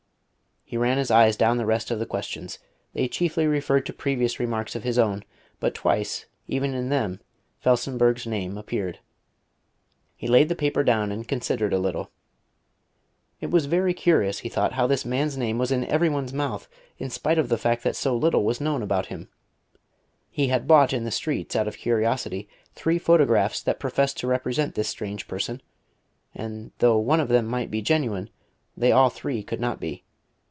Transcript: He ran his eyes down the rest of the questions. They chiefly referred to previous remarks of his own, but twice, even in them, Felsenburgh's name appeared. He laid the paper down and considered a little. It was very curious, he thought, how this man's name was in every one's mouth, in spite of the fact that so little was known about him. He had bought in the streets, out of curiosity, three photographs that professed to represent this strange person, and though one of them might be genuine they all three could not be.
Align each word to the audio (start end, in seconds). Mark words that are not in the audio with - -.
He 0.63 0.77
ran 0.77 0.97
his 0.97 1.11
eyes 1.11 1.35
down 1.35 1.57
the 1.57 1.65
rest 1.65 1.91
of 1.91 1.99
the 1.99 2.05
questions. 2.05 2.57
They 2.93 3.09
chiefly 3.09 3.45
referred 3.45 3.85
to 3.87 3.91
previous 3.91 4.39
remarks 4.39 4.73
of 4.73 4.85
his 4.85 4.97
own, 4.97 5.25
but 5.59 5.73
twice, 5.75 6.27
even 6.47 6.73
in 6.73 6.87
them, 6.87 7.19
Felsenburgh's 7.59 8.25
name 8.25 8.57
appeared. 8.57 8.99
He 10.15 10.27
laid 10.29 10.47
the 10.47 10.55
paper 10.55 10.81
down 10.81 11.11
and 11.11 11.27
considered 11.27 11.73
a 11.73 11.77
little. 11.77 12.09
It 13.41 13.51
was 13.51 13.65
very 13.65 13.93
curious, 13.93 14.39
he 14.39 14.47
thought, 14.47 14.71
how 14.71 14.87
this 14.87 15.03
man's 15.03 15.37
name 15.37 15.57
was 15.57 15.73
in 15.73 15.83
every 15.87 16.07
one's 16.07 16.31
mouth, 16.31 16.69
in 16.97 17.09
spite 17.09 17.37
of 17.37 17.49
the 17.49 17.57
fact 17.57 17.83
that 17.83 17.97
so 17.97 18.15
little 18.15 18.45
was 18.45 18.61
known 18.61 18.81
about 18.81 19.07
him. 19.07 19.27
He 20.29 20.47
had 20.47 20.69
bought 20.69 20.93
in 20.93 21.03
the 21.03 21.11
streets, 21.11 21.53
out 21.53 21.67
of 21.67 21.75
curiosity, 21.79 22.47
three 22.75 22.97
photographs 22.97 23.61
that 23.61 23.77
professed 23.77 24.15
to 24.19 24.27
represent 24.27 24.75
this 24.75 24.87
strange 24.87 25.27
person, 25.27 25.61
and 26.33 26.71
though 26.77 26.97
one 26.97 27.19
of 27.19 27.27
them 27.27 27.45
might 27.45 27.71
be 27.71 27.81
genuine 27.81 28.29
they 28.77 28.93
all 28.93 29.09
three 29.09 29.43
could 29.43 29.59
not 29.59 29.77
be. 29.81 30.05